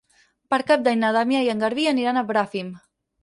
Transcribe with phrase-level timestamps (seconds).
[0.53, 2.73] Per Cap d'Any na Damià i en Garbí aniran a Bràfim.